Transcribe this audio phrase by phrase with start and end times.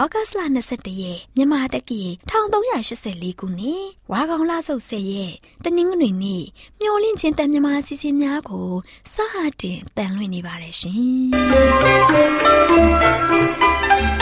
[0.00, 0.40] ဩဂတ်စ်လ
[0.72, 2.02] 22ရက်မြန်မာတက္ကီ
[2.70, 6.44] 1384ခုနှစ်ဝါကောင်လဆုပ်10ရက်တနင်္ဂနွေနေ့
[6.80, 8.70] မျော်လင့်ခြင်းတန်မြမာစီစဉ်များကို
[9.12, 14.18] စဟာတင်တန်လွင့်နေပါတယ်ရှင်။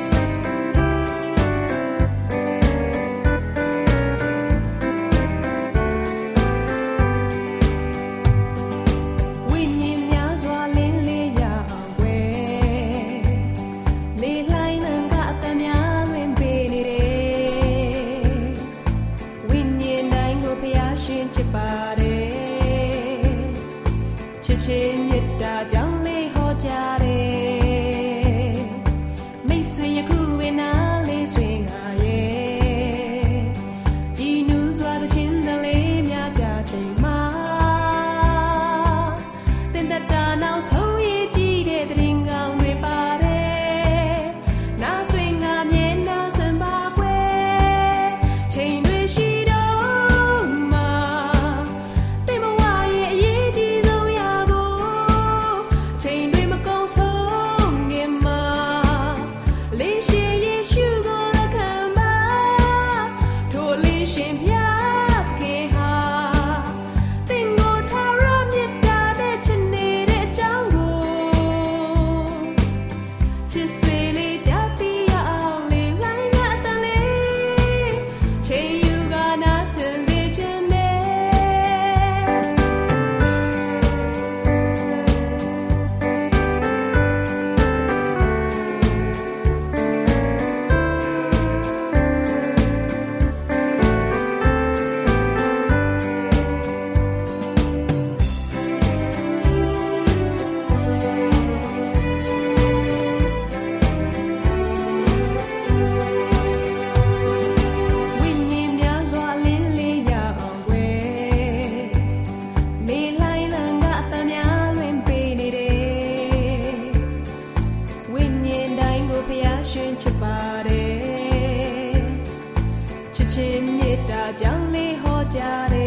[123.31, 125.80] ဦး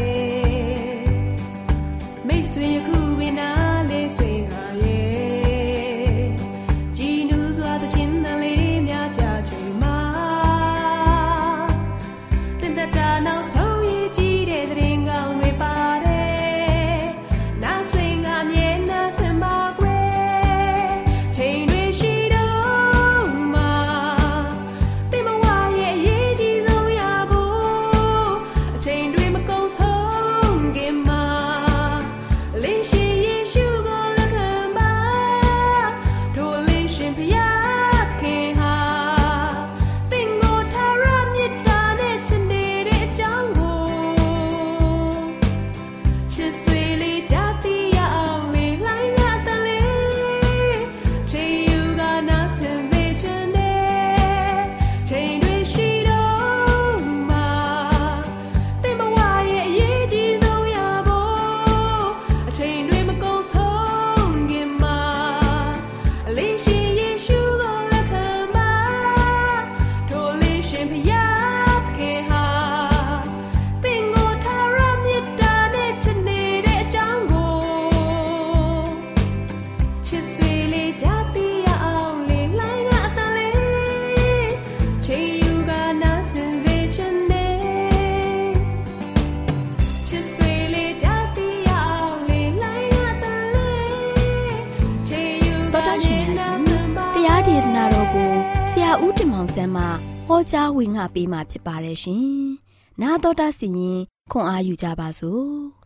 [100.79, 102.25] ဝင်ငါပေးมาဖြစ်ပါတယ်ရှင်။
[103.01, 104.01] နာတော်တာစီရင်
[104.31, 105.45] ခွန်အားယူကြပါစို့။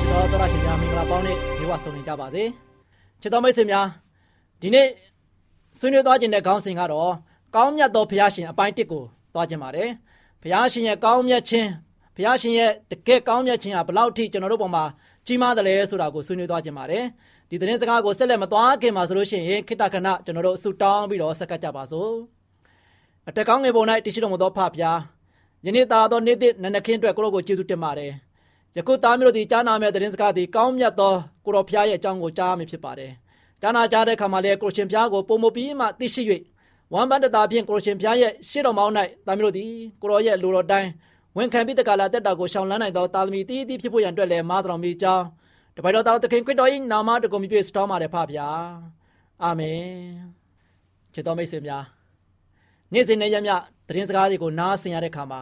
[0.00, 2.44] ကျွန်တော်ပါဆုံနေကြပါစေ
[3.20, 3.86] ချစ်တော်မိတ်ဆွေများ
[4.60, 4.88] ဒီနေ့
[5.78, 7.12] ဆွေးနွေးသွားခြင်းတဲ့ခေါင်းစဉ်ကတော့
[7.54, 9.02] ကောင်းမြတ်သောဘုရားရှင်အပိုင်း1ကို
[9.34, 9.88] သွားခြင်းပါတယ်
[10.42, 11.68] ဘုရားရှင်ရဲ့ကောင်းမြတ်ခြင်း
[12.16, 14.84] ဘုရားရှင်ရဲ့တကယ်ကောင်းမြတ်ခြင်းဟာဘလောက်ထိကျွန်တော်တို့ပေါ်မှာ
[15.26, 17.04] ကြီးမားတယ်လဲဆိုတာကိုဆွေးနွေးသွားခြင်းပါတယ်
[17.50, 22.12] ဒီသတင်းစကားကိုဆက်လက်မသွားခင်မှာဆိုလို့ရှိရင်ခိတ္တခဏကျွန်တော်တို့အဆုတောင်းပြီးတော့ဆက်ကပ်ကြပါစို့
[23.28, 24.98] အတက်ကောင်းငယ်ပုံ၌တရှိတော်မူသောဖဖျား
[25.64, 28.12] ယနေ့သာသောနေ့သစ်နနခင်းအတွက်ကိုရောကိုကျေးဇူးတင်ပါတယ်
[28.76, 31.14] ယခုသားမျိုးတို့ဒီကြားနာမယ့်သတင်းစကားဒီကောင်းမြတ်သော
[31.44, 33.12] ကိုရောဖျားရဲ့အကြောင်းကိုကြားမိဖြစ်ပါတယ်
[33.60, 36.22] ကြားနာကြားတဲ့အခါမှာလည်းကိုရှင်ဖျားကိုပုံမပြီးမှသိရှိ၍
[36.92, 38.92] ဝမ်းပန်းတတာဖြင့်ကိုရှင်ဖျားရဲ့ရှေ့တော်မောင်း၌
[39.26, 39.64] သားမျိုးတို့ဒီ
[40.02, 40.88] ကိုရောရဲ့လူတော်တိုင်း
[41.36, 45.24] ဝန်ခံပြီးတကလာတက်တာကိုရှောင်လန်းနိုင်သောတာသမီတီးတီးဖြစ်ဖို့ရန်အတွက်လည်းမာတော်မီကြောင်း
[45.76, 48.48] တပိုက်တော်သားသခင်ခရစ်တော်၏နာမတော်ကိုမြည်စတော်မှာတယ်ဖဗျာ
[49.42, 49.84] အာမင်
[51.14, 51.84] ချစ်တော်မိတ်ဆွေများ
[52.92, 53.52] နေ့စဉ်နဲ့ရမြ
[53.88, 55.40] သတင်းစကားတွေကိုနားဆင်ရတဲ့ခါမှာ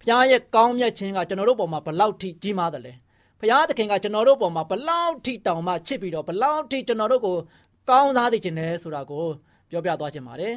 [0.00, 2.92] ဘုရားရဲ့ကောင်းမြတ်ခြင်းကကျွန်တော်တို့ပေါ်မှာဘလောက်ထိကြီးမားတယ်လဲ
[3.40, 7.36] ဘုရားသခင်ကကျွန်တော်တို့ပေါ်မှာဘလောက်ထိတောင်မှချစ်ပြီးတော့ဘလောက်ထိကျွန်တော်တို့ကို
[7.90, 9.26] ကောင်းစားသိခြင်းလဲဆိုတာကို
[9.70, 10.54] ပြောပြသွားခြင်းပါတယ်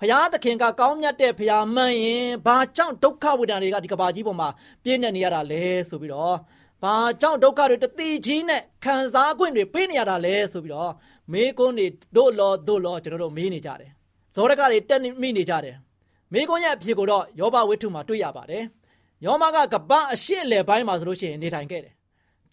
[0.00, 4.48] ဘုရားသခင်ကကောင်းမြတ်တဲ့ဘုရားမှန်ရင်ဘာကြောင့်ဒုက္ခဝေဒနာတွေကဒီကဘာကြီးပေါ်မှာ
[4.82, 6.36] ပြည့်နေနေရတာလဲဆိုပြီးတော့
[6.82, 10.92] ဘာကြောင့်ဒုက္ခတွေတတိကြီးနဲ့ခံစား권တွေပေးနေရတာလဲဆိုပြီးတော့
[11.32, 11.86] မေးခွန်းတွေ
[12.16, 13.90] တို့လောတို့လောကျွန်တော်တို့မေးနေကြတယ်
[14.34, 15.76] ဇောရကတွေတက်မိနေကြတယ်
[16.32, 18.64] မေးခွန်းရဲ့အဖြစ်ကိုတော့ယောဘဝိထုမှာတွေ့ရပါတယ်
[19.24, 21.94] ယောမကကပ္ပအရှိလေပိုင်းမှာဆိုလို့ရှိရင်နေထိုင်ခဲ့တယ်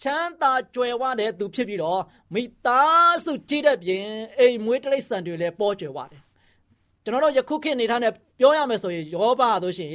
[0.02, 2.02] ချမ်းသာကြွယ်ဝတဲ့သူဖြစ်ပြီးတော့
[2.34, 4.06] မိသားစုကြည့်တဲ့ပြင်
[4.40, 6.22] အိမ်မွေးတိရစ္ဆာန်တွေလည်းပေါ်ကြွယ်ဝတယ်
[7.04, 9.90] ကျွန်တော်တို့ယခုခေတ်နေထားတဲ့ပြောရမယ်ဆိုရင်ယောဘဆိုရှင်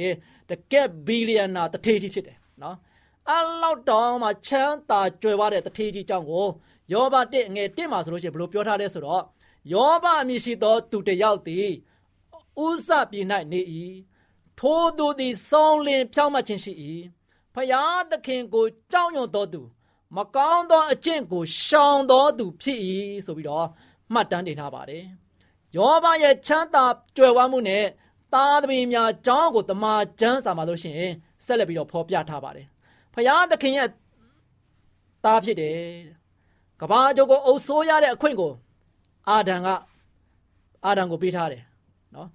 [0.49, 2.75] တကက်ဘီလီယံနာတထေးကြီးဖြစ်တယ်နော်
[3.27, 3.31] အ
[3.61, 6.47] လောက်တောင်မှချမ်းသာကြွယ်ဝတဲ့တထေးကြီးကြောင့်ကို
[6.93, 9.23] ယောဘတစ်ငယ်တစ်မှာဆိုလို့ရှိရင်ဘယ်လိုပြောထားလဲဆိုတော့
[9.73, 11.67] ယောဘအမည်ရှိသော သူတယောက်သည်
[12.65, 13.61] ဥစပြည်၌နေ၏
[14.59, 16.73] ထိုသူသည်စောင်းလင်ဖြောင့်မတ်ခြင်းရှိ၏
[17.53, 19.61] ဖယားသခင်ကိုကြောက်ရွံ့သောသူ
[20.15, 22.79] မကောင်းသောအကျင့်ကိုရှောင်သောသူဖြစ်၏
[23.25, 23.67] ဆိုပြီးတော့
[24.13, 25.03] မှတ်တမ်းတင်ထားပါတယ်
[25.77, 26.85] ယောဘရဲ့ချမ်းသာ
[27.15, 27.85] ကြွယ်ဝမှုနဲ့
[28.33, 31.13] သားသမီးများကြောင်းကိုတမန်ကျမ်းစာမှာလို့ရှိရင်
[31.45, 32.67] ဆက်လက်ပြီးတော့ဖော်ပြထားပါတယ်
[33.13, 33.89] ဖယားသခင်ရဲ့
[35.23, 35.77] သားဖြစ်တယ်
[36.81, 38.51] ကဘာကြိုကိုအုပ်ဆိုးရတဲ့အခွင့်ကို
[39.29, 39.67] အာဒံက
[40.85, 41.63] အာဒံကိုပေးထားတယ်
[42.15, 42.29] နော်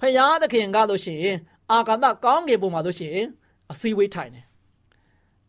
[0.00, 1.36] ဖယားသခင်ကလို့ရှိရင်
[1.72, 3.26] အာကာသကောင်းကင်ဘုံမှာလို့ရှိရင်
[3.72, 4.44] အစည်းဝေးထိုင်တယ်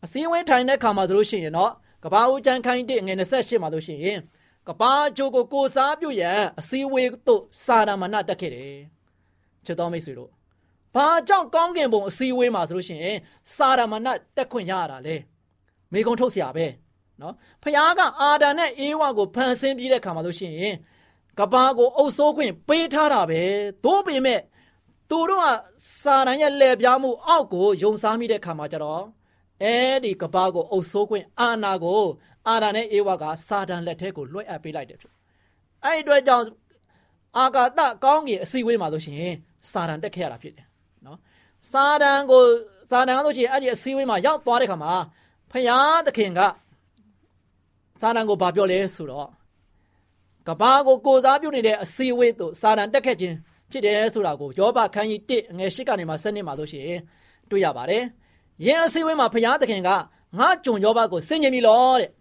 [0.03, 1.71] အစည်းဝေးထိုင်တဲ့ခါမှာဆိုလို့ရှိရင်တော့
[2.03, 4.19] ကဘာဦးကျန်းခိုင်းတဲ့ငွေ28မှာလို့ရှိရင်
[4.67, 8.77] ကဘာကြိုကိုကိုစားပြုတ်ရန်အစည်းဝေးသို့စာရမဏတက်ခဲ့တယ်
[9.65, 10.29] ချစ်တော်မိတ်ဆွေတို့
[10.94, 13.18] ဘာကြောင့်ကောင်းကင်ဘုံအစည်းအဝေးမှာဆိုလို့ရှိရင်
[13.54, 15.16] စာရမဏတက်ခွင့်ရတာလဲ
[15.92, 16.66] မိကုံထုတ်เสียပဲ
[17.18, 20.74] เนาะဖခင်ကအာဒံနဲ့အေဝါကိုဖန်ဆင်းပြီးတဲ့ခါမှာလို့ရှိရင်
[21.38, 23.42] ကဘာကိုအုပ်စိုးခွင့်ပေးထားတာပဲ
[23.84, 24.40] သို့ပေမဲ့
[25.10, 25.46] သူတို့က
[26.02, 29.02] စာရန်ရဲ့လက်ပြားမှုအောက်ကိုယုံစားမိတဲ့ခါမှာကျတော့
[29.62, 29.74] အဲ
[30.04, 32.04] ဒီကဘာကိုအုပ်စိုးခွင့်အာနာကို
[32.48, 35.12] အာဒံနဲ့အေဝါကစာတန်လက်ထဲကိုလွှဲအပ်ပေးလိုက်တယ်ဖြစ်
[35.84, 36.46] အဲ့ဒီအတွက်ကြောင့်
[37.38, 39.34] အာကာသကောင်းကင်အစီဝေးမှာလို့ရှိရင်
[39.70, 40.67] စာတန်တက်ခဲ့ရတာဖြစ်တယ်နော်
[41.71, 42.43] စာတန်ကို
[42.91, 44.93] စာတန်ကဆိုရှင်အဲ့ဒီအစည်းအဝေးမှာရောက်သွားတဲ့ခါမှာ
[45.51, 46.39] ဖယားသခင်က
[48.01, 49.27] စာတန်ကိုဗာပြောလဲဆိုတော့
[50.47, 53.35] ကဘာကိုကိုစားပြုနေတဲ့အစည်းအဝေးသို့စာတန်တက်ခဲ့ခြင်း
[53.71, 57.01] ဖြစ်တယ်ဆိုတာကိုယောဘခန်းကြီး1ငယ်8ကနေမှ7နှစ်မှာလို့ရှိရင်
[57.49, 58.03] တွေ့ရပါတယ်။
[58.65, 59.89] ယင်းအစည်းအဝေးမှာဖယားသခင်က
[60.39, 62.11] ငါကြုံယောဘကိုဆင်ញင်ပြီလို့တဲ့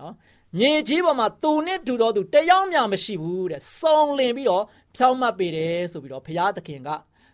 [0.00, 0.14] နော်
[0.56, 4.64] မြေကြီးပေါ်မှာသူနဲ့တူတော်သူတယောက်မျှမရှိဘူးတဲ့စုံလင်ပြီးတော့
[4.96, 6.88] ဖြောင်းမှတ်ပေတယ်ဆိုပြီးတော့ဖယားသခင်က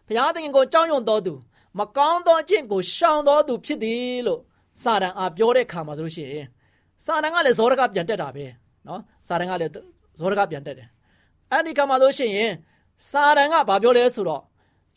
[0.09, 1.35] ဘုရားသခင်ကိုကြောက်ရွံ့တော်သူ
[1.79, 4.41] မကောင်းသောအကျင့်ကိုရှောင်တော်သူဖြစ်သည်လို့
[4.83, 6.47] စာတန်အားပြောတဲ့ခါမှာဆိုလို့ရှိရင်
[7.05, 8.45] စာတန်ကလည်းဇောရကပြန်တက်တာပဲ
[8.87, 9.73] နော်စာတန်ကလည်း
[10.19, 10.89] ဇောရကပြန်တက်တယ်
[11.51, 12.53] အဲ့ဒီခါမှာဆိုလို့ရှိရင်
[13.11, 14.43] စာတန်ကဘာပြောလဲဆိုတော့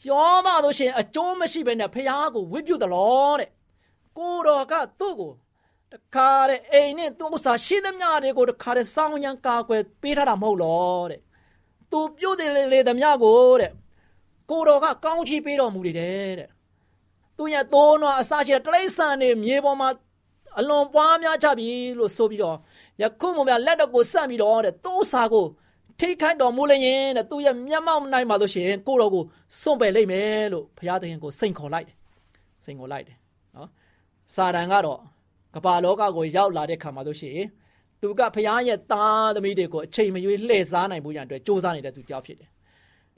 [0.09, 3.49] ယောမဆိုရှင်အကျိုးမရှိဘဲနဲ့ဖះကိုဝိပုတလောတဲ့
[4.17, 5.31] ကိုတော်ကသူ့ကို
[5.91, 11.21] တခါတဲ့အိမ်နဲ့သူ့ဥစ္စာရှိသမျှတွေကိုတခါတဲ့စောင်းရန်ကာကွယ်ပေးထားတာမဟုတ်လောတဲ့
[11.91, 13.71] သူပြုတ်တယ်လေသမျှကိုတဲ့
[14.50, 16.50] ကိုတော်ကကောင်းချီးပေးတော်မူတယ်တဲ့
[17.36, 19.88] သူရဲ့သိုးနွားအစရှိတဲ့တလိษံနေမြေပေါ်မှာ
[20.58, 21.68] အလွန်ပွားများကြပြီ
[21.98, 22.56] လို့ဆိုပြီးတော့
[23.02, 25.46] ယခုမှလက်တော့ကိုစန့်ပြီးတော့တဲ့သိုးစာကို
[26.00, 29.24] ထိခိုက်တော်မူလျင်တဲ့သူရဲ့မျက်မှောက်နိုင်ပါလို့ရှိရင်ကိုတော်ကို
[29.60, 31.96] စွန့်ပယ်လိုက်မယ်လို့ဘုရားသခင်ကိုစိန်ခေါ်လိုက်တယ်
[32.64, 33.16] စိန်ခေါ်လိုက်တယ်
[33.56, 33.68] နော်
[34.34, 35.00] စာတန်ကတော့
[35.54, 37.48] ကမ္ဘာလောကကိုရောက်လာတဲ့ခါမှာလို့ရှိရင်
[38.00, 42.48] သူကဘုရားရဲ့သားသမီးတွေကိုအချိန်မရွေးလှည့်စားနိုင်ဖို့ရန်အတွက်စ조사နေတဲ့သူကြောက်ဖြစ်တယ်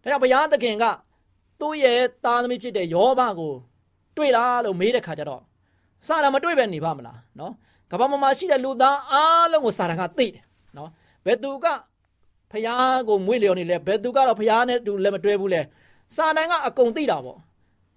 [0.03, 0.85] ဒါကြောင့်ဘုရားသခင်က
[1.60, 3.54] သူ့ရဲ့သားသမီးဖြစ်တဲ့ယောဘကို
[4.16, 5.42] တွေ့လားလို့မေးတဲ့ခါကျတော့
[6.08, 7.54] စာရမတွေ့ပဲနေပါမလားနော်
[7.92, 10.44] ကမ္ဘာမှာရှိတဲ့လူသားအားလုံးကိုစာရကသိတယ်
[10.78, 10.89] နော်
[11.25, 11.66] ဘယ်သူက
[12.51, 15.62] ဖျားကိုမွေးလျော်နေလဲဘယ်သူကတော့ဖျားနဲ့တူလည်းမတွဲဘူးလဲ
[16.16, 17.39] စာတန်ကအကုန်သိတာပေါ့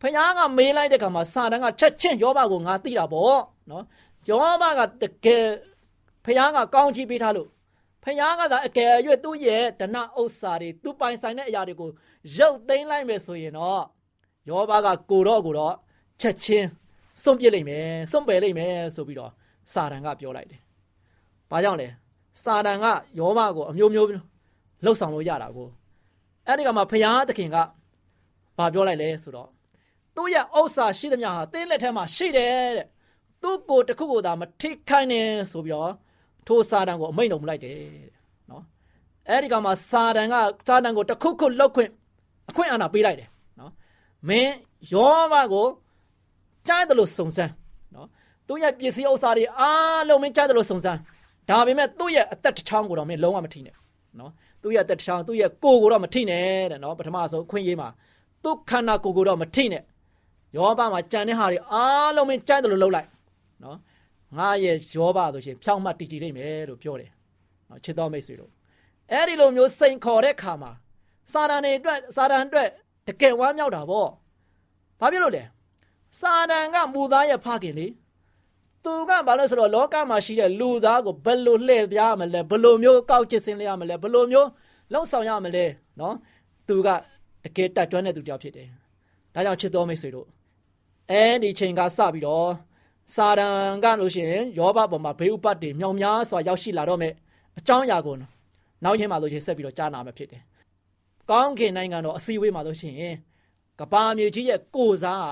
[0.02, 3.40] ဖျားကမေးလိုက်တဲ့ခါမှာစာတန်ကချက်ချင်းယောဘကိုငါသိတာပေါ့
[3.71, 3.85] နော်
[4.28, 5.47] ယောဘကတကယ်
[6.25, 7.49] ဖျားကကောင်းချီးပေးထားလို့
[8.04, 8.92] ဖယားကသာအကယ်၍
[9.25, 11.90] သူ့ရဲ့ဒဏဥစ္စာတွေသူပိုင်ဆိုင်တဲ့အရာတွေကို
[12.37, 13.82] ရုပ်သိမ်းလိုက်မယ်ဆိုရင်တော့
[14.49, 15.75] ယောဘကကိုတော့ကိုတော့
[16.21, 16.68] ချက်ချင်း
[17.23, 19.30] စွန့်ပစ်လိုက်မယ်စွန့်ပယ်လိုက်မယ်ဆိုပြီးတော့
[19.73, 20.61] စာတန်ကပြောလိုက်တယ်။
[21.50, 21.88] ဘာကြောင့်လဲ
[22.42, 22.87] စာတန်က
[23.18, 24.09] ယောဘကိုအမျိုးမျိုး
[24.85, 25.68] လှုပ်ဆောင်လို့ရတာကို
[26.47, 27.56] အဲ့ဒီကမှဖယားသခင်က
[28.59, 29.49] ဘာပြောလိုက်လဲဆိုတော့
[30.16, 32.87] သူ့ရဲ့ဥစ္စာရှိသမျှဟာတင်းလက်ထဲမှာရှိတယ်တဲ့
[33.42, 35.92] သူ့ကိုတခုကိုသာမထိခိုင်းနဲ့ဆိုပြီးတော့
[36.46, 37.76] ထိုစာတန်ကိုအမိန့်တော်မလိုက်တယ်
[38.50, 38.62] နော်
[39.28, 40.34] အဲ့ဒီကမှစာတန်က
[40.68, 41.90] စာတန်ကိုတခုခုလှုပ်ခွင့်
[42.50, 43.28] အခွင့်အာဏာပေးလိုက်တယ်
[43.61, 43.72] နော်
[44.28, 44.54] မင်း
[44.92, 45.66] ယောဘကို
[46.68, 47.52] ကြားတယ်လို့စုံစမ်း
[47.94, 48.06] နော်
[48.46, 50.99] သူ့ရဲ့ပစ္စည်းဥစ္စာတွေအားလုံးမင်းကြားတယ်လို့စုံစမ်း
[51.49, 53.75] ဒါပေမဲ့သူ့ရဲ့အသက်တစ်ချောင်းကိုတော့မင်းလုံးဝမထိနဲ့
[54.20, 54.30] နော်
[54.62, 57.88] သူ့ရဲ့အသက်တစ်ချောင်းသူ့ရဲ့ကိုယ်ကိုတော့မထိနဲ့တဲ့နော်ပထမဆုံးအခွင့်အရေးမှာ
[58.44, 59.82] သူ့ခန္ဓာကိုယ်ကိုတော့မထိနဲ့
[60.56, 63.08] ယောဘမှာကြံတဲ့ဟာတွေအားလုံးမင်းကြားတယ်လို့လှုပ်လိုက်
[63.62, 63.76] နော်
[64.39, 67.11] ငါရဲ့ယောဘဆိုရှင်ဖြောင်းမှတည်တည်နိုင်မယ်လို့ပြောတယ်
[67.69, 68.51] နော်ချစ်တော်မိတ်ဆွေတို့
[69.12, 70.73] အဲ့ဒီလိုမျိုးစိန်ခေါ်တဲ့ခါမှာ
[71.33, 72.69] စာတန်တွေအတွက်စာတန်အတွက်
[73.09, 74.09] တကယ်ဝမ်းမြောက်တာပေါ့
[75.01, 75.45] ဘာဖြစ်လို့လဲ
[76.21, 77.87] စာတန်ကမူသားရဲ့ဖခင်လေ
[78.85, 84.49] သူကဘာလို့ဆိုတော့လောကမှာရှိတဲ့လူသားကိုဘယ်လိုလှည့်ပြားမလဲဘယ်လိုမျိုးကောက်ချစ်စင်းလဲရမလဲဘယ်လိုမျိုး
[84.93, 85.65] လှုပ်ဆောင်ရမလဲ
[86.01, 86.15] နော်
[86.69, 86.89] သူက
[87.45, 88.69] တကယ်တတ်ကျွမ်းတဲ့သူတယောက်ဖြစ်တယ်
[89.35, 90.27] ဒါကြောင့်ချစ်တော်မိတ်ဆွေတို့
[91.11, 92.49] အဲဒီချိန်ကစပြီးတော့
[93.14, 97.14] စာတန်ကလို့ရှိရင်ယောဘပေါ်မှာဘေးဥပတ်တွေမြောင်များစွာရောက်ရှိလာတော့မယ်
[97.59, 98.14] အကြောင်းအရာကို
[98.85, 100.42] နောက်ချင်းမှာလို့ရှိရင်ဆက်ပြီးတော့ကြားနာမှာဖြစ်တယ်
[101.30, 103.14] ကောင်းကင်နိုင်ငံတော်အစည်းအဝေးမှာလို့ရှိရင်
[103.80, 105.26] ကဘာမြေကြီးရဲ့ကိုစား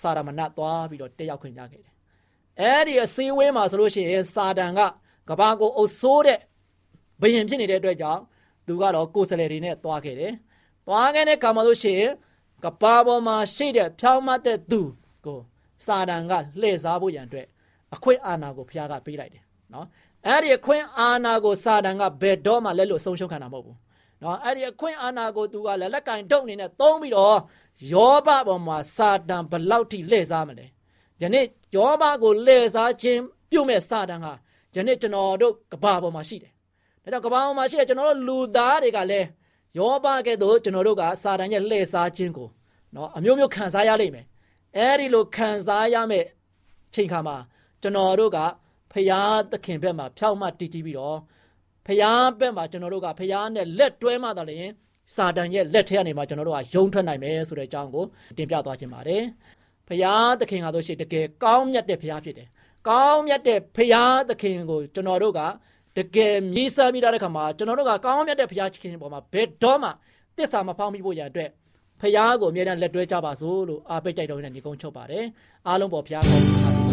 [0.00, 1.92] စာရမဏတ်သွားပြီးတော့တက်ရောက်ခွင့်ရခဲ့တယ်။
[2.60, 4.80] အဲဒီအစည်းအဝေးမှာဆိုလို့ရှိရင်စာတန်က
[5.28, 6.38] ကဘာကိုအုပ်ဆိုးတဲ့
[7.20, 8.20] ဘယင်ဖြစ်နေတဲ့အတွက်ကြောင့်
[8.66, 10.32] သူကတော့ကိုယ်စလဲတွေနဲ့သွားခဲ့တယ်။
[10.86, 12.12] သွားခဲ့တဲ့ခါမှာလို့ရှိရင်
[12.64, 14.94] ကဘာပေါ်မှာရှိတဲ့ဖြောင်းမတ်တဲ့သူကို
[15.86, 17.46] စာတန်ကလှည့်စားဖို့ရန်အတွက်
[17.94, 19.86] အခွင့်အာဏာကိုဖျားကပေးလိုက်တယ်နော်။
[20.28, 23.76] အဲဒီအခွင့်အာဏာကိုစာတန်ကဘယ်တော့မှလက်လို့ဆုံးရှုံးခံတာမဟုတ်ဘူး။
[24.22, 27.38] နော်အဲ့ဒီအခွင့်အာဏာကိုသူကလည်းလက်ကင်တုတ်အနေနဲ့သုံးပြီးတော့
[27.92, 30.66] ယောဘပေါ်မှာစာတန်ဘလောက်ထိလှည့်စားမလဲ
[31.22, 31.44] ယနေ့
[31.76, 34.32] ယောဘကိုလှည့်စားခြင်းပြုမဲ့စာတန်ဟာ
[34.74, 36.52] ယနေ့ကျွန်တော်တို့ကဘာပေါ်မှာရှိတယ်
[37.02, 39.26] ဒါကြောင့်ကဘာပေါ်မှာရှိတဲ့ကျွန်တော်တို့လူသားတွေကလည်း
[39.78, 42.48] ယောဘကဲ့သို့ကျွန်တော်တို့ကစာတန်ရဲ့လှည့်စားခြင်းကို
[42.94, 44.24] နော်အမျိုးမျိုးခံစားရလိမ့်မယ်
[44.76, 46.26] အဲဒီလိုခံစားရမယ့်
[46.94, 47.36] ချိန်ခါမှာ
[47.82, 48.38] ကျွန်တော်တို့က
[48.92, 49.20] ဖရာ
[49.52, 51.18] သခင်ဘက်မှာဖြောက်မှတည်ကြည့်ပြီးတော့
[51.86, 54.72] ဖရာဘက်မှာကျွန်တော်တို့ကဖရာနဲ့လက်တွဲမှသာလျှင်
[55.14, 58.04] စာတန်ရဲ့လက်ထဲကနေမှကျွန်တော်တို့ကယုံထွက်နိုင်မယ်ဆိုတဲ့အကြောင်းကို
[58.36, 59.22] တင်ပြသွားခြင်းပါတယ်။
[59.88, 62.48] ဖရာသခင်ဟာတို့ရှိတကယ်ကောင်းမြတ်တဲ့ဖရာဖြစ်တယ်။
[62.88, 65.40] ကောင်းမြတ်တဲ့ဖရာသခင်ကိုကျွန်တော်တို့က
[65.98, 69.90] တကယ်မြည်ဆမိတဲ့ခါမှာကျွန်တော်တို့ကကောင်းမြတ်တဲ့ဖရာခင်ပေါ်မှာဘယ်တော့မှ
[70.38, 71.50] တစ္ဆာမဖောင်းမိဖို့ရန်အတွက်
[72.00, 75.24] ဖရာကိုအမြဲတမ်းလက်တွဲကြပါစို့လို့အားပေးကြိုက်တော်နဲ့ညီကုန်းချုပ်ပါတယ်။
[75.66, 76.83] အားလုံးပေါ်ဖရာကောင်းပါ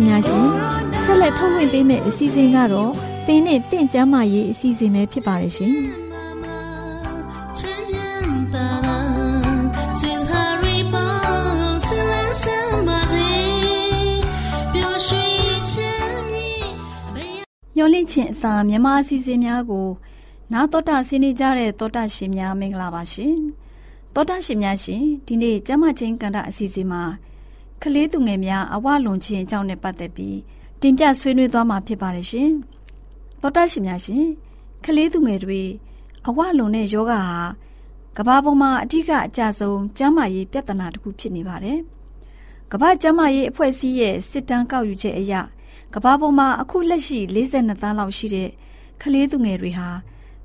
[0.00, 0.46] ရှင်များရှင်
[1.04, 2.92] ဆက်လက်ထုတ်လွှင့်ပေးမယ့်အစီအစဉ်ကတော့
[3.26, 5.74] တင်းနဲ့တင့်ကျမ်းမာရေးအစီအစဉ်ပဲဖြစ်ပါရဲ့ရှင်
[17.76, 19.88] မျောလင့်ခြင်းအသာမြန်မာအစီအစဉ်များကို
[20.52, 23.36] နာတော်တာဆင်းနေကြတဲ့တောတာရှင်များမင်္ဂလာပါရှင်
[24.14, 27.02] တောတာရှင်များရှင်ဒီနေ့ကျမ်းမာခြင်းကန္တာအစီအစဉ်မှာ
[27.84, 30.38] ကလေးသူငယ်များအဝလွန်ခြင်းအကြောင်းနဲ့ပတ်သက်ပြီး
[30.80, 32.50] တင်ပြဆွေးနွေးသွားမှာဖြစ်ပါတယ်ရှင်။
[33.40, 34.24] သောတာရှင်များရှင်
[34.84, 35.60] ကလေးသူငယ်တွေ
[36.26, 37.22] အဝလွန်တဲ့ယောဂဟာ
[38.16, 41.78] ကဘာပေါ်မှာအဓိကအကြဆုံးကျန်းမာရေးပြဿနာတစ်ခုဖြစ်နေပါတယ်။
[42.72, 45.34] ကဘာကျန်းမာရေးအဖွဲ့အစည်းရဲ့စစ်တမ်းကောက်ယူချက်အရ
[45.94, 48.50] ကဘာပေါ်မှာအခုလက်ရှိ42သန်းလောက်ရှိတဲ့
[49.02, 49.88] ကလေးသူငယ်တွေဟာ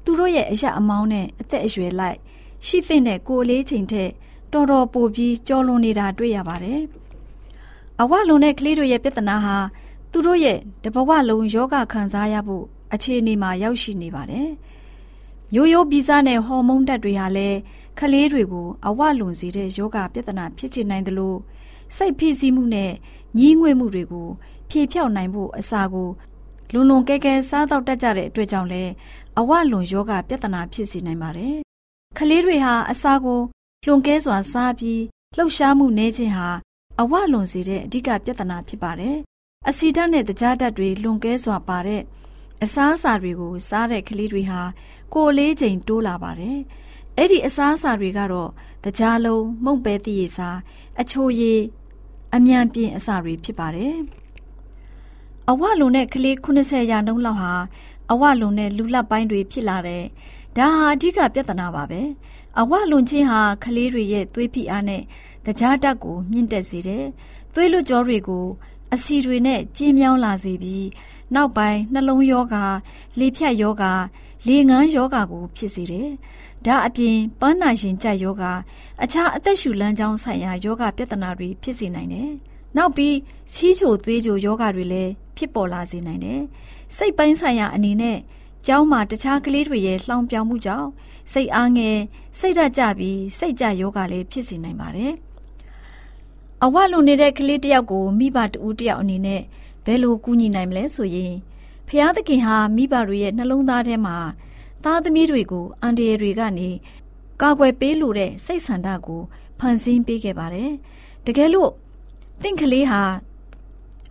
[0.03, 2.17] သူတို့ရဲ့အရအမောင်းနဲ့အသက်အရွယ်လိုက်
[2.65, 4.11] ရှိသင့်တဲ့ကိုယ်လေးချိန်ထက်
[4.53, 6.81] တော်တော်ပိုပြီးကြောလွန်နေတာတွေ့ရပါတယ်။
[8.01, 9.57] အဝလွန်တဲ့ကလေးတို့ရဲ့ပြဿနာဟာ
[10.11, 14.49] သူတို့ရဲ့တဘဝလုံးယောဂခံစားရဖို့အခြေအနေမှာရောက်ရှိနေပါတယ်။
[15.55, 17.57] ရိုးရိုးဗီဇနဲ့ဟော်မုန်းဓာတ်တွေဟာလည်း
[17.99, 21.39] ကလေးတွေကိုအဝလွန်စေတဲ့ယောဂပြဿနာဖြစ်ချင်နိုင်တယ်လို့
[21.95, 22.91] စိတ်ဖိစီးမှုနဲ့
[23.37, 24.27] ညှိငွေ့မှုတွေကို
[24.69, 26.09] ဖြေဖြောက်နိုင်ဖို့အစာကို
[26.73, 28.83] လွန်လွန်ကဲကဲစားတော့တတ်ကြတဲ့အတွက်ကြောင့်လဲ
[29.39, 31.55] အဝလွန်ယောဂပြဿနာဖြစ်စေနိုင်ပါတယ်။
[32.17, 33.41] ကလေးတွေဟာအစာကို
[33.85, 35.01] လွန်ကဲစွာစားပြီး
[35.37, 36.49] လှုပ်ရှားမှုနေခြင်းဟာ
[37.01, 39.17] အဝလွန်စေတဲ့အဓိကပြဿနာဖြစ်ပါတယ်။
[39.69, 42.01] အဆီဓာတ်နဲ့တကြားဓာတ်တွေလွန်ကဲစွာပါတဲ့
[42.63, 44.61] အစားအစာတွေကိုစားတဲ့ကလေးတွေဟာ
[45.13, 46.57] ကိုယ်လေးချိန်တိုးလာပါတယ်။
[47.17, 48.49] အဲ့ဒီအစားအစာတွေကတော့
[48.85, 50.57] တကြားလုံးမုံပဲတည်ရစား
[51.01, 51.61] အချိုရည်
[52.35, 53.95] အမြန်ပြင်းအစာတွေဖြစ်ပါတယ်။
[55.49, 57.53] အဝလွန်တဲ့ကလေး90ရာနှုန်းလောက်ဟာ
[58.11, 60.03] အဝလွန်တဲ့လူလတ်ပိုင်းတွေဖြစ်လာတဲ့
[60.57, 62.01] ဒါဟာအဓိကပြဿနာပါပဲ။
[62.59, 65.01] အဝလွန်ခြင်းဟာကလေးတွေရဲ့သွေးဖိအားနဲ့
[65.45, 67.05] တကြားဓာတ်ကိုမြင့်တက်စေတယ်။
[67.53, 68.45] သွေးလွတ်ကြောတွေကို
[68.93, 70.87] အဆီတွေနဲ့ကျဉ်းမြောင်းလာစေပြီး
[71.33, 72.65] နောက်ပိုင်းနှလုံးယောဂါ
[73.19, 73.93] လေဖြတ်ယောဂါ
[74.47, 76.09] လေငန်းယောဂါကို ဖြစ်စေတယ်။
[76.65, 78.51] ဒါအပြင်ပန်းနာရင်ကြက်ယောဂါ
[79.03, 82.29] အခြားအသက်ရှူလမ်းကြောင်းဆိုင်ရာယောဂပြဿနာတွေဖြစ်စေနိုင်တယ်။
[82.77, 83.15] နောက်ပြီး
[83.53, 86.41] စီးချိုသွေးချိုယောဂါတွေလည်းဖြစ်ပေါ်လာစေနိုင်တယ်။
[86.97, 88.17] စိတ်ပိုင်းဆိုင်ရာအနေနဲ့
[88.67, 90.89] ကျောင်းမှာတခြားကလေးတွေရဲ့လှောင်ပြောင်မှုကြောင့်
[91.33, 91.97] စိတ်အားငယ်
[92.39, 95.13] စိတ်ဓာတ်ကျပြီးစိတ်ကြယောဂါလည်းဖြစ်စေနိုင်ပါတယ်။
[96.63, 99.41] အဝလုံနေတဲ့ကလေးတယောက်ကိုမိဘတူတယောက်အနေနဲ့
[99.85, 101.33] ဘယ်လိုကူညီနိုင်မလဲဆိုရင်
[101.87, 104.17] ဖျားသခင်ဟာမိဘတွေရဲ့နှလုံးသားထဲမှာ
[104.83, 106.69] သားသမီးတွေကိုအန်ဒီရတွေကနေ
[107.41, 109.21] ကာကွယ်ပေးလို့တဲ့စိတ်ဆန္ဒကို
[109.59, 110.71] ဖန်ဆင်းပေးခဲ့ပါတယ်။
[111.25, 111.71] တကယ်လို့
[112.41, 113.01] တင့်ကလေးဟာ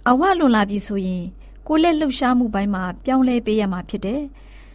[0.08, 1.24] အဝလွန်လာပြီဆိုရင်
[1.66, 4.20] ကိုလက်လှုပ်ရှားမှုပိုင်းမှာပြောင်းလဲပေးရမှာဖြစ်တယ်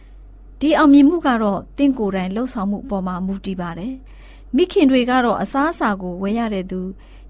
[0.60, 3.94] ။ဒီအောင်မြင်မှုကတော့တင့်ကိုယ်တိုင်လှုပ်ဆောင်မှုအပေါ်မှာမူတည်ပါတယ်။
[4.56, 6.80] မိခင်တွေကတော့အစားအစာကိုဝယ်ရတဲ့သူ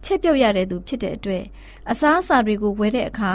[0.04, 1.44] ချက်ပြုတ်ရတဲ့သူဖြစ်တဲ့အတွက်
[1.90, 3.32] အစားအစာတွေကိုဝယ်တဲ့အခါ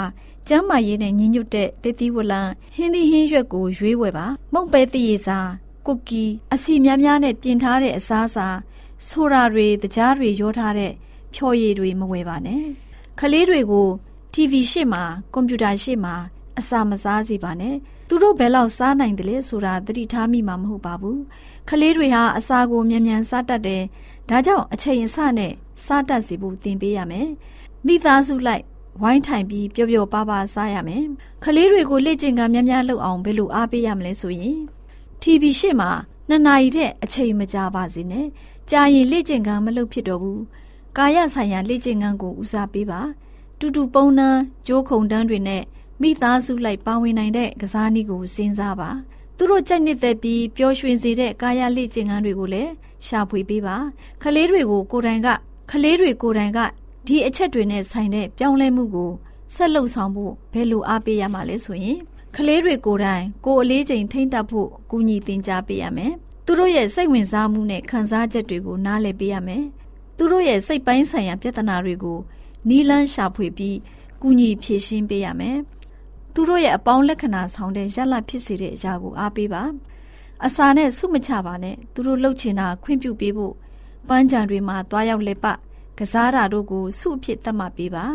[0.48, 2.42] ကျမ်းမာရေးနဲ့ညီညွတ်တဲ့တည်တည်ဝလံ
[2.76, 5.40] ဟင်းသီးဟင်းရွက်ကိုရွေးဝယ်ပါမုတ်ပဲတည်ရစာ
[5.88, 8.48] ကုကီအစီများများနဲ့ပြင်ထားတဲ့အစားအစာ
[9.08, 10.92] ဆိုရာတွေတကြားတွေရောထားတဲ့
[11.34, 12.64] ဖြော်ရည်တွေမဝယ်ပါနဲ့
[13.20, 13.88] ခလေးတွေကို
[14.34, 16.16] TV ရှေ့မှာကွန်ပျူတာရှေ့မှာ
[16.60, 17.76] အစာမစားစီပါနဲ့
[18.10, 21.20] သူတို့ဘယ်လောက်စားနိုင်တယ်လဲဆိုတာသတိထားမိမှာမဟုတ်ပါဘူး
[21.70, 23.84] ခလေးတွေဟာအစာကိုမြန်မြန်စားတတ်တယ်
[24.30, 25.52] ဒါကြောင့်အချိန်အဆနဲ့
[25.86, 27.28] စားတတ်စီဖို့သင်ပေးရမယ်
[27.86, 28.64] မိသားစုလိုက်
[29.02, 31.04] ဝိုင်းထိုင်ပြီးပျော်ပျော်ပါးပါးစားရမယ်
[31.44, 34.58] ခလေးတွေကိုလေ့ကျင့်ကများများလုပ်အောင်ဘယ်လိုအားပေးရမလဲဆိုရင်
[35.22, 35.90] TV ရှေ့မှာ
[36.30, 38.28] နှစ်နာရီတဲ့အချိန်မကြာပါစေနဲ့
[38.72, 40.42] ကြာရင်လေ့ကျင့်ကမလုပ်ဖြစ်တော့ဘူး
[40.98, 43.02] ကာယဆိုင်ရာလေ့ကျင့်ခန်းကိုဦးစားပေးပါ
[43.60, 44.30] တူတူပုံနှံ
[44.68, 45.64] ကြိုးခုံတန်းတွေနဲ့
[46.02, 48.90] မိသားစုလိုက်ပါဝင်နိုင်တဲ့ကစားနည်းကိုစဉ်းစားပါ
[49.38, 52.72] သူတို့ကြိုက်နေတဲ့ပြီးပျော်ရွှင်စေတဲ့ကာယလေ့ကျင့်ခန်းတွေကိုလည်း
[53.06, 53.76] ရှာဖွေပေးပါ
[54.24, 55.28] ခလေးတွေကိုကိုယ်တိုင်က
[55.72, 56.60] ခလေးတွေကိုယ်တိုင်က
[57.08, 59.12] ဒီအချက်တွေနဲ့ဆိုင်တဲ့ပြောင်းလဲမှုကို
[59.56, 62.00] ဆက်လုပ်ဆောင်ဖို့ဘယ်လိုအားပေးရမှာလဲဆိုရင်
[62.36, 66.14] ကလေးတွေကိုယ်တိုင်ကိုယ်အလေးချိန်ထိမ့်တက်ဖို့အကူအညီသင်ကြားပေးရမယ်
[66.46, 69.64] သူတို့ရဲ့စိတ်ဝင်စားမှုနဲ့ခံစားချက်တွေကိုနားလည်ပေးရမယ်
[70.18, 72.20] သူတို့ရဲ့စိတ်ပိုင်းဆိုင်ရာပြဿနာတွေကို
[72.70, 73.78] နီးလန်းရှာဖွေပြီး
[74.22, 75.58] ကူညီဖြေရှင်းပေးရမယ်
[76.38, 79.64] သူတို့ရဲ့အပေါင်းလက္ခဏာဆောင်တဲ့ရလဖြစ်စေတဲ့အရာကိုအားပေးပါ
[80.46, 83.54] အစာနဲ့ဆုမချပါနဲ့သူတို့လှုပ်ချင်တာခွင့်ပြုပေးဖို့
[84.08, 85.46] ပန်းချံတွေမှာတွားရောက်လက်ပ
[86.00, 88.06] ကစားတာတို့ကိုဆုအဖြစ်သတ်မှတ်ပေးပါ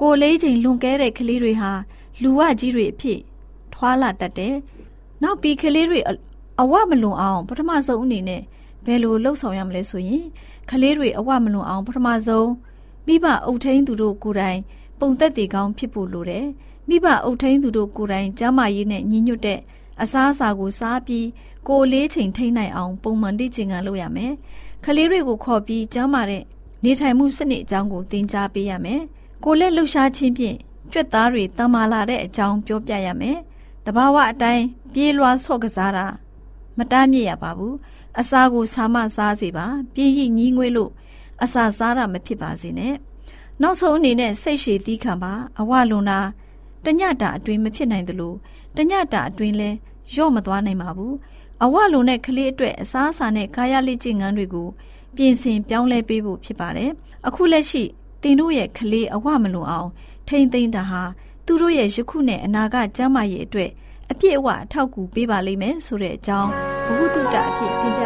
[0.00, 1.70] ကိုလေးချိန်လွန်ကဲတဲ့ကလေးတွေဟာ
[2.22, 3.20] လူဝကြီးတွေအဖြစ်
[3.74, 4.54] ထွာလာတတ်တယ်
[5.22, 6.00] နောက်ပြီးကလေးတွေ
[6.60, 8.42] အဝမလွန်အောင်ပထမဆုံးအနေနဲ့
[8.86, 10.24] ဘယ်လိုလှုပ်ဆောင်ရမလဲဆိုရင်
[10.70, 12.50] ကလေးတွေအဝမလွန်အောင်ပထမဆုံး
[13.06, 14.60] မိဘအုပ်ထိန်သူတို့ကိုယ်တိုင်
[15.00, 16.46] ပုံသက်တည်ကောင်းဖြစ်ဖို့လိုတယ်
[16.88, 19.60] မိဘအုပ်ထိန်သူတို့ကိုယ်တိုင်ကျမ်းမာရေးနဲ့ညီညွတ်တဲ့
[20.02, 21.26] အစားအစာကိုစားပြီး
[21.68, 24.32] ကိုလေးချိန်ထိနိုင်အောင်ပုံမှန်လေ့ကျင့်ခန်းလုပ်ရမယ်။
[24.84, 26.42] ကလေးတွေကိုခေါ်ပြီးကျန်းမာတဲ့
[26.84, 29.00] နေထိုင်မှုစနစ်အကြောင်းကိုသင်ကြားပေးရမယ်။
[29.44, 30.56] ကိုလက်လှူရှားခြင်းဖြင့်
[30.92, 33.38] ကြွက်သားတွေတမာလာတဲ့အကြောင်းပြောပြရမယ်။
[33.86, 36.06] တဘာဝအတိုင်းပြေးလွှားဆော့ကစားတာ
[36.78, 37.74] မတားမြစ်ရပါဘူး။
[38.20, 40.90] အစာကိုစာမစားစေပါ။ပြေးရညင်းငွေ့လို့
[41.42, 42.94] အစာစားတာမဖြစ်ပါစေနဲ့။
[43.62, 46.20] နောက်ဆုံးအနေနဲ့စိတ်ရှည်သီးခံပါအဝလွန်တာ
[46.86, 48.34] တညတာအတွင်းမဖြစ်နိုင်သလို
[48.76, 49.70] တညတာအတွင်းလဲ
[50.14, 51.14] ရော့မသွားနိုင်ပါဘူး။
[51.64, 54.68] အဝလွန်တဲ့ကလေးအတွက်အစားအစာနဲ့ကာယလေ့ကျင့်ခန်းတွေကို
[55.16, 56.90] ပြင်ဆင်ပြောင်းလဲပေးဖို့ဖြစ်ပါတယ်။
[57.26, 57.82] အခုလက်ရှိ
[58.22, 59.90] တင်တို့ရဲ့ကလေးအဝမလွန်အောင်
[60.28, 61.02] ထိမ့်သိမ့်တာဟာ
[61.46, 63.70] သူတို့ရဲ့ယခုနဲ့အနာဂတ်ကျန်းမာရေးအတွက်
[64.10, 66.50] အပြည့်အဝအထောက်အကူပေးပါလိမ့်မယ်ဆိုတဲ့အကြောင်း
[66.86, 68.05] ဘုဟုတုတအဖြစ်ထင်ကြလ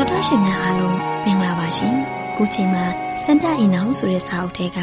[0.00, 1.94] တယ်တော်တာရှင်များအားလုံးမင်္ဂလာပါရှင်။
[2.36, 2.84] ခုချိန်မှာ
[3.22, 4.78] စံပြအိမ်အောင်ဆိုတဲ့စာအုပ်ထဲက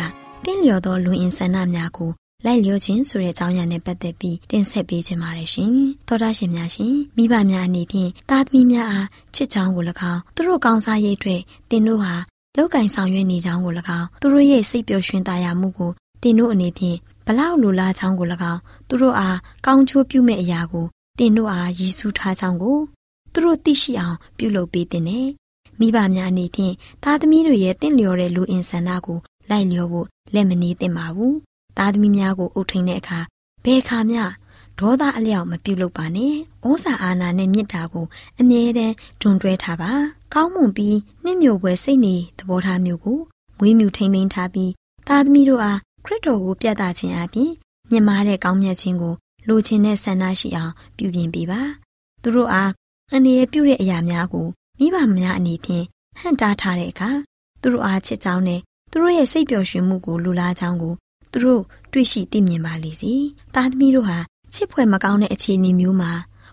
[0.46, 2.12] တင်းလျော်သောလူအင်ဆန္ဒများကို
[2.46, 5.74] လိုက်လျောခြင်းဆိုတဲ့အကြောင်းအရာနဲ့ပတ်သက်ပြီးတင်ဆက်ပေးခြင်းပါတယ်ရှင်။
[6.08, 12.14] တော်တာရှင်များရှင်မိဘများအနေဖြင့်တာသမီများအားချစ်ချောင်းကို၎င်းသူတို့ကောင်းစားရေးအတွက်တင်တို့ဟာ
[12.58, 15.92] လောက်ကင်ဆောင်ရွက်နေကြောင်းကို၎င်းသူတို့ရဲ့စိတ်ပျော်ရွှင်သာယာမှုကို
[16.24, 20.86] တင်တို့အနေဖြင့်ဘလောက်လိုလားချောင်းကို၎င်းသူတို့အားကောင်းချိုးပြုမဲ့အရာကို
[21.20, 22.80] တင်တို့အားရည်စူးထားချောင်းကို
[23.38, 25.28] သူတို့သိရှိအောင်ပြုလုပ်ပေးတဲ့နဲ့
[25.80, 26.74] မိဘများအနေဖြင့်
[27.04, 29.20] သားသမီးတို့ရဲ့တင့်လျော်တဲ့လူအင်ဆန္ဒကို
[29.50, 31.34] လိုက်လျောဖို့လက်မနေသင့်ပါဘူး။
[31.78, 33.20] သားသမီးများကိုအုပ်ထိန်တဲ့အခါ
[33.64, 34.24] ဘယ်အခါမျှ
[34.80, 36.34] ဒေါသအလျောက်မပြုလုပ်ပါနဲ့။
[36.68, 38.06] ဩဇာအာဏာနဲ့မြစ်တာကို
[38.40, 39.92] အမြဲတမ်းဒွန်တွဲထားပါ။
[40.34, 43.20] ကောင်းမွန်ပြီးနှင့်မြို့ပွဲစိတ်နေသဘောထားမျိုးကို
[43.58, 44.72] မွေးမြူထိန်သိမ်းထားပြီး
[45.08, 47.52] သားသမီးတို့အားခရစ်တော်ကိုပြသခြင်းအပြင်
[47.92, 49.14] မြင်မာတဲ့ကောင်းမြတ်ခြင်းကို
[49.48, 51.62] လိုချင်တဲ့ဆန္ဒရှိအောင်ပြုပြင်ပေးပါ။
[52.22, 52.72] သူတို့အား
[53.16, 54.48] အနေရပြုတဲ့အရာများကို
[54.80, 55.86] မိဘများအနေဖြင့်
[56.20, 57.10] ဟန့်တားထားတဲ့အခါ
[57.62, 60.94] သူတို့အားချစ်ကြောင်းနဲ့သူတို့ရဲ့စိတ်ပျော်ရွှင်မှုကိုလူလားကြောင်းကို
[61.32, 63.12] သူတို့တွေ့ရှိသိမြင်ပါလိမ့်စီ။
[63.56, 64.18] သားသမီးတို့ဟာ
[64.54, 66.12] ချစ်ဖွယ်မကောင်းတဲ့အခြေအနေမျိုးမှာ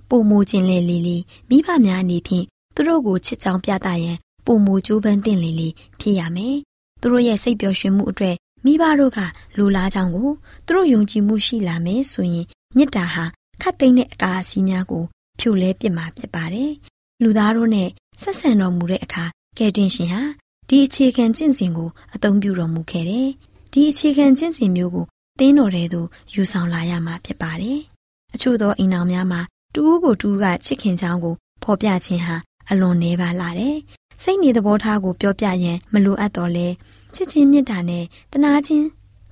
[0.08, 5.68] ပုံမိုခြင်းလေလေလေးမိဘများအနေဖြင့်သူတို့ကိုချစ်ကြောင်းပြသရန်ပုံမိုကြိုးပမ်းတင်လေလေ
[6.00, 6.56] ဖြစ်ရမယ်။
[7.00, 9.18] သူတို့ရဲ့စိတ်ပျော်ရွှင်မှုအတွက်မိဘတို့က
[9.56, 10.30] လူလားကြောင်းကို
[10.66, 13.24] သူတို့ယုံကြည်မှုရှိလာမယ်ဆိုရင်မေတ္တာဟာ
[13.62, 15.04] ခတ်သိမ်းတဲ့အကာအစီးများကို
[15.38, 16.70] ဖြိုလဲပစ်မှာဖြစ်ပါတယ်။
[17.22, 17.88] လူသားတို့နဲ့
[18.22, 19.24] ဆက်ဆံတော်မူတဲ့အခါ
[19.58, 20.22] ကယ်တင်ရှင်ဟာ
[20.68, 23.28] ဒီအခြေခံကျင့်စဉ်ကိုအသုံးပြုတော်မူခဲ့တယ်။
[23.72, 25.06] ဒီအခြေခံကျင့်စဉ်မျိုးကို
[25.38, 26.00] သင်းတော်တဲ့သူ
[26.34, 27.80] ယူဆောင်လာရမှာဖြစ်ပါတယ်။
[28.34, 29.40] အချို့သောအိမ်တော်များမှာ
[29.74, 32.36] တူးကိုတူးကချစ်ခင်ချောင်းကိုဖော်ပြခြင်းဟာ
[32.70, 33.76] အလွန်နေပါလာတယ်။
[34.22, 36.66] စိတ်နေသဘောထားကိုပြောပြရန်မလိုအပ်တော့လဲ
[37.14, 38.86] ချစ်ချင်းမေတ္တာနဲ့တနာချင်း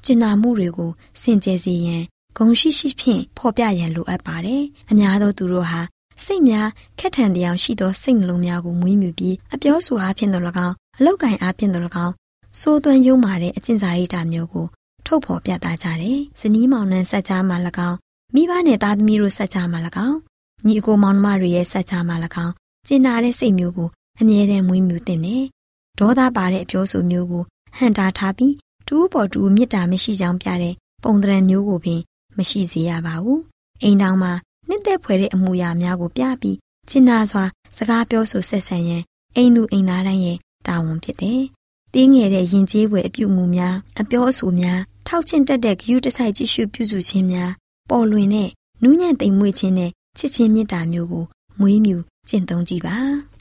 [0.05, 0.91] ကျင်နာမှုတွေကို
[1.23, 2.03] စင်ကြယ်စေရန်
[2.37, 5.81] ဂုံရှိရှိဖြင့်ဖော်ပြရန်လိုအပ်ပါတယ်။အများသောသူတို့ဟာ
[6.25, 12.15] စိတ်များခက်ထန်တရားရှိသောစိတ်နှလုံးများကိုမွေးမြူပြီးအပြောဆိုအားဖြင့်တော်၎င်းအလောက်ကင်အားဖြင့်တော်၎င်း
[12.61, 14.67] စိုးသွမ်းယုံမာတဲ့အကျင့်စာရိတ္တမျိုးကို
[15.07, 17.57] ထုတ်ဖော်ပြသကြတယ်။ဇနီးမောင်နှံဆက်ကြားမှာ၎
[17.89, 17.97] င်း
[18.35, 20.19] မိဘနဲ့သားသမီးတို့ဆက်ကြားမှာ၎င်း
[20.67, 22.53] ညီအကိုမောင်နှမတွေရဲ့ဆက်ကြားမှာ၎င်း
[22.87, 23.89] ကျင်နာတဲ့စိတ်မျိုးကို
[24.21, 25.45] အမြဲတမ်းမွေးမြူတင်တယ်။
[25.99, 27.43] ဒေါသပါတဲ့အပြောဆိုမျိုးကို
[27.77, 28.55] ဟန်တာထားပြီး
[28.89, 32.01] တူးပေါ်တူမေတ္တာမရှိကြောင်းပြတဲ့ပုံသဏ္ဍာန်မျိုးကိုပင်
[32.39, 33.39] မရှိစေရပါဘူး။
[33.83, 34.33] အိမ်တောင်မှာ
[34.73, 36.57] နှစ်သက်ဖွယ်တဲ့အမှုရာများကိုပြပြီး
[36.89, 37.45] ချင်နာစွာ
[37.77, 39.03] စကားပြောဆိုဆက်ဆံရန်
[39.37, 41.43] အိမ်သူအိမ်သားတိုင်းရဲ့တာဝန်ဖြစ်တယ်။
[41.95, 47.51] တင်းငယ်တဲ့ယဉ်ကျေးပွဲအပြုမှုများအပြောအဆိုများထောက်ချင့်တက်တဲ့ဂယုတစိုက်ကြည့်ရှုပြုစုခြင်းများ
[47.91, 48.51] ပေါ်လွင်တဲ့
[48.83, 51.25] နူးညံ့တိမ်မွေ့ခြင်းနဲ့ချစ်ချင်းမေတ္တာမျိုးကို
[51.61, 51.97] မွေးမြူ
[52.29, 52.97] ကျင့်သုံးကြည့်ပါ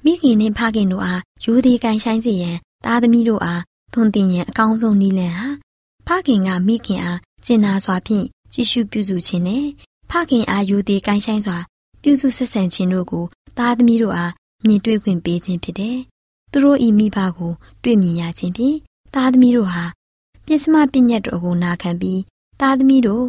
[0.06, 3.62] မိခင်နဲ့ဖခင်တို့အားယူသည်ကန်ဆိုင်စေရန်သားသမီးတို့အား
[3.94, 5.48] သွန်သင်ရန်အကောင်းဆုံးနည်းလမ်းဟာ
[6.08, 9.66] ဖခင်ကမိခင်အားကျင်နာစွာဖြင့်ကြည့်ရှုပြုစုခြင်းနဲ့
[10.12, 11.58] ဖခင်အားယူသည်ကိုင်းဆိုင်စွာ
[12.02, 13.26] ပြုစုဆက်ဆံခြင်းတို့ကို
[13.58, 14.32] သားသမီးတို့အား
[14.66, 15.98] မြင်တွေ့ခွင့်ပေးခြင်းဖြစ်တယ်။
[16.52, 17.52] သူတို့ဤမိဘကို
[17.84, 18.78] တွေ့မြင်ရခြင်းဖြင့်
[19.16, 19.84] သားသမီးတို့ဟာ
[20.46, 22.22] ပြစ္စမပညတ်တော်ကိုနာခံပြီး
[22.62, 23.26] သားသမီးတို့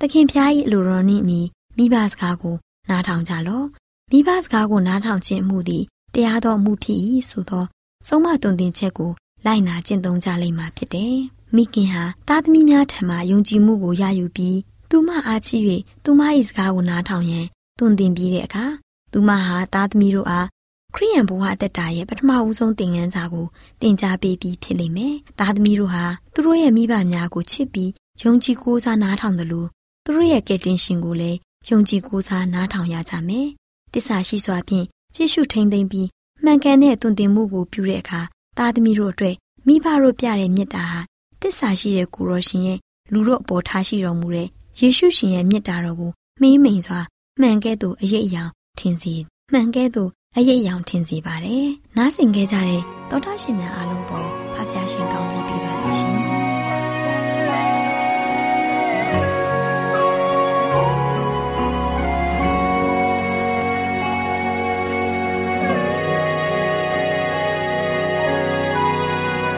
[0.00, 1.40] သခင်ဖျား၏အလိုတော်နှင့်ညီ
[1.76, 2.56] မိဘစကားကို
[2.88, 3.66] နားထောင်ကြလော့။
[4.10, 7.64] မိဘစကားကိုနားထောင်ခြင်းမှုသည်တရားတော်မှုဖြစ်၏ဆိုသော
[8.06, 9.10] ဆုံးမတုန်တင်ချက်ကို
[9.46, 11.16] လိုက်နာကျင့်သုံးကြလိမ့်မှာဖြစ်တယ်။
[11.56, 14.56] မိခင်ဟာသားသမီးများထံမှယုံကြည်မှုကိုရယူပြီး
[14.98, 15.62] သူမအားချစ်၍
[16.04, 17.46] သူမ၏စကားကိုနားထောင်ရန်
[17.78, 18.64] တွင်တင်ပြီးတဲ့အခါ
[19.12, 20.46] သူမဟာသားသမီးတို့အား
[20.94, 23.46] ခရိယံဘဝအသက်တာရဲ့ပထမဦးဆုံးသင်ခန်းစာကို
[23.80, 26.04] သင်ကြားပေးပြီးဖြစ်လိမ့်မယ်။သားသမီးတို့ဟာ
[26.34, 27.90] သူတို့ရဲ့မိဘများကိုချစ်ပြီး
[28.22, 29.68] ယုံကြည်ကိုးစားနားထောင်တယ်လို့
[30.04, 33.46] သူတို့ရဲ့ကယ်တင်ရှင်ကိုလည်းယုံကြည်ကိုးစားနားထောင်ရကြမယ်။
[33.92, 36.08] တစ္ဆာရှိစွာဖြင့်ကြည့်ရှုထိန်သိမ်းပြီး
[36.44, 38.20] မှန်ကန်တဲ့တွင်တင်မှုကိုပြုတဲ့အခါ
[38.58, 41.00] သားသမီးတို့အတွက်မိဘတို့ပြတဲ့မေတ္တာဟာ
[41.40, 42.78] တစ္ဆာရှိတဲ့ကိုရောရှင်ရဲ့
[43.12, 44.48] လူတို့အပေါ်ထားရှိတော်မူတဲ့
[44.80, 46.10] ယေရှုရှင်ရဲ့မြတ်တာတော်ကို
[46.40, 47.00] မေးမိန်စွာ
[47.40, 49.14] မှန်ကဲ့သို့အရေးအယောင်ထင်စီ
[49.52, 56.14] မှန်ကဲ့သို့အရေးအယောင်ထင်စီပါတယ်။နားဆင်ခဲ့ကြတဲ့သောတာရှင်များအားလုံးပေါ်ဖဖျားရှင်ကောင်းကြီးပေးပါစေရှင်။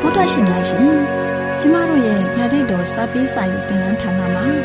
[0.01, 0.91] သောတာရှင်များရှင်
[1.61, 4.58] ကျမတို့ရဲ့ဗျာဒိတ်တော်စာပေးစာယူသင်တန်းဌာနမှာအော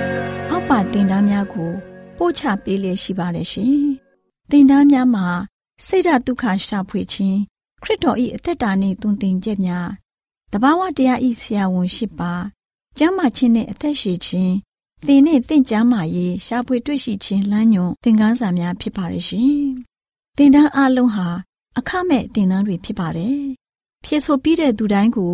[0.63, 1.71] က်ပါတင်ဒားများကို
[2.17, 3.77] ပို့ချပေးလျက်ရှိပါတယ်ရှင်။
[4.51, 5.27] တင်ဒားများမှာ
[5.85, 7.39] စိတ်ဓာတ်ဒုက္ခရှာဖွေခြင်း
[7.83, 9.89] ခရစ်တော်၏အသက်တာနှင့်တုန်တင်ချက်များ
[10.51, 12.33] တဘာဝတရားဤဆရာဝန်ရှိပါ
[12.97, 14.53] ကျမ်းမာခြင်းနှင့်အသက်ရှိခြင်း
[15.05, 19.57] သင်နှင့်တင့်ကြမာရေးရှားဖွေတွေ့ရှိခြင်းလမ်းညွန်သင်ခန်းစာများဖြစ်ပါရဲ့ရှင်။
[20.37, 21.27] သင်တန်းအလုံးဟာ
[21.77, 23.39] အခမဲ့သင်တန်းတွေဖြစ်ပါတယ်။
[24.05, 25.33] ဖြစ်ဆိုပြီးတဲ့သူတိုင်းကို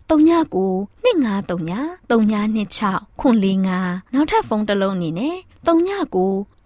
[0.11, 5.35] 39 2939 3926ခွန်45နောက်ထပ်ဖုန်းတစ်လုံးအနေနဲ့
[5.67, 6.11] 39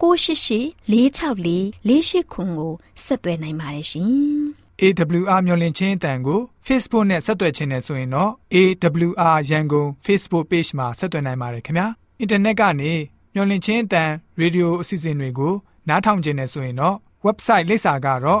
[0.00, 2.72] 464 48ခွန်ကို
[3.04, 4.10] ဆက်သွယ်နိုင်ပါတယ်ရှင်
[4.80, 11.86] AWR မျော်လင့်ခြင်းအတန်ကို Facebook နဲ့ဆက်သွယ်ခြင်းနဲ့ဆိုရင်တော့ AWR ရန်ကုန် Facebook Page မှာဆက်သွယ်နိုင်ပါတယ်ခင်ဗျာ။
[12.22, 12.92] Internet ကနေ
[13.34, 15.54] မျော်လင့်ခြင်းအတန်ရေဒီယိုအစီအစဉ်တွေကို
[15.88, 18.40] နားထောင်ခြင်းနဲ့ဆိုရင်တော့ website လိပ်စာကတော့